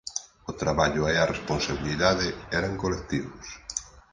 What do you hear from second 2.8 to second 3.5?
colectivos.